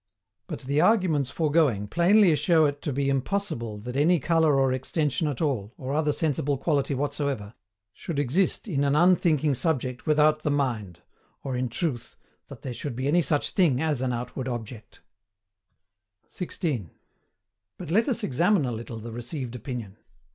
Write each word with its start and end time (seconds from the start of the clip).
But 0.47 0.61
the 0.61 0.81
arguments 0.81 1.29
foregoing 1.29 1.87
plainly 1.87 2.35
show 2.35 2.65
it 2.65 2.81
to 2.81 2.91
be 2.91 3.07
impossible 3.07 3.77
that 3.81 3.95
any 3.95 4.19
colour 4.19 4.59
or 4.59 4.73
extension 4.73 5.27
at 5.27 5.41
all, 5.41 5.75
or 5.77 5.93
other 5.93 6.11
sensible 6.11 6.57
quality 6.57 6.95
whatsoever, 6.95 7.53
should 7.93 8.17
exist 8.17 8.67
in 8.67 8.83
an 8.83 8.95
UNTHINKING 8.95 9.53
subject 9.53 10.07
without 10.07 10.41
the 10.41 10.49
mind, 10.49 11.01
or 11.43 11.55
in 11.55 11.69
truth, 11.69 12.15
that 12.47 12.63
there 12.63 12.73
should 12.73 12.95
be 12.95 13.07
any 13.07 13.21
such 13.21 13.51
thing 13.51 13.79
as 13.79 14.01
an 14.01 14.11
outward 14.11 14.47
object. 14.47 15.01
16. 16.25 16.89
But 17.77 17.91
let 17.91 18.07
us 18.07 18.23
examine 18.23 18.65
a 18.65 18.71
little 18.71 18.97
the 18.97 19.11
received 19.11 19.53
opinion. 19.53 19.97